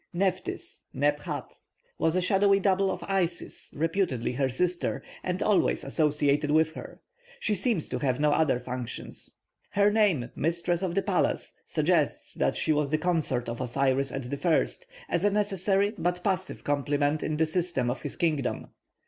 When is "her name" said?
9.69-10.31